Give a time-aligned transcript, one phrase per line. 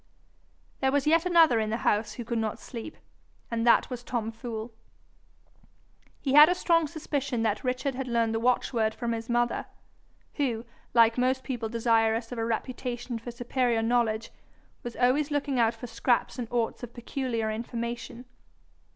[0.79, 2.97] There was yet another in the house who could not sleep,
[3.51, 4.73] and that was Tom Fool.
[6.19, 9.67] He had a strong suspicion that Richard had learned the watchword from his mother,
[10.33, 14.31] who, like most people desirous of a reputation for superior knowledge,
[14.81, 18.25] was always looking out for scraps and orts of peculiar information.